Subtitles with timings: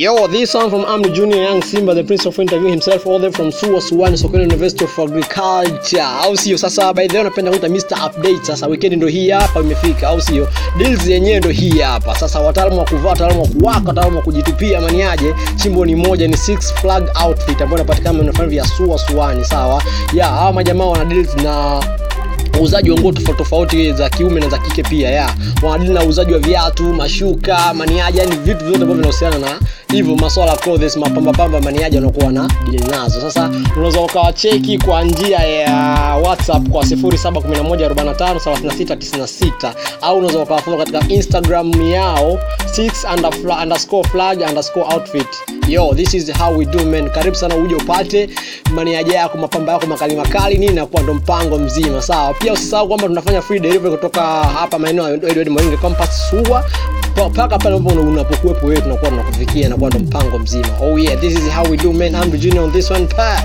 [0.00, 3.32] Yo, this one from Amri Junior Young Simba, the prince of interview himself, all them
[3.32, 6.00] from Suwa Suwani, Sokoine University of Agriculture.
[6.00, 6.56] Au sio?
[6.56, 7.96] Sasa by the way napenda kuita Mr.
[8.06, 8.44] Update.
[8.46, 10.48] Sasa weekend ndo hii hapa imefika, au sio?
[10.78, 12.14] Deals yenyewe ndo hii hapa.
[12.18, 15.34] Sasa wataalamu wa kuvaa, wataalamu wa kuwaka, wataalamu wa kujitupia, maniaje?
[15.56, 19.82] Chimbo ni moja, ni Six Flag Outfit ambayo inapatikana maeneo vya Suwa Suwani, sawa?
[20.14, 21.82] Ya, hawa majamaa wana deals na
[22.58, 25.34] uuzaji wa nguo tofauti tofauti za kiume na za kike pia ya.
[25.62, 29.60] Wanadili na uuzaji wa viatu mashuka maniaji yani vitu vyote ambavyo vinahusiana na
[29.92, 33.20] hivyo maswala clothes mapamba pamba maniaji wanakuwa na dili nazo.
[33.20, 35.74] Sasa unaweza ukawacheki kwa njia ya
[36.50, 39.72] whatsapp kwa 0711453696
[40.02, 42.38] au unaweza ukawafollow katika instagram yao
[42.78, 45.26] 6 underscore flag underscore outfit.
[45.68, 47.10] Yo this is how we do men.
[47.10, 48.30] karibu sana uje upate
[48.74, 52.02] maniaja yako mapamba yako makali makali nini na nakuwa ndo mpango mzima.
[52.02, 56.64] Sawa pia usisahau kwamba tunafanya free delivery kutoka hapa maeneo ya Edward Moringe campus Suwa.
[57.30, 60.68] Mpaka pale ambapo unapokuwepo wewe tunakuwa tunakufikia na kwa ndo mpango mzima.
[60.82, 62.14] Oh yeah this is how we do men.
[62.14, 63.06] I'm the junior on this one.
[63.06, 63.42] Pa